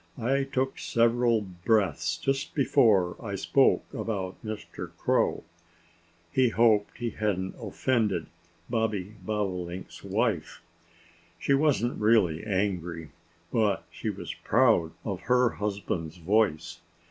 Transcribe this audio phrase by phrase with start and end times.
[0.17, 4.89] "I took several breaths just before I spoke about Mr.
[4.97, 5.43] Crow."
[6.31, 8.25] He hoped that he hadn't offended
[8.67, 10.63] Bobby Bobolink's wife.
[11.37, 13.09] She wasn't really angry.
[13.51, 16.79] But she was proud of her husband's voice.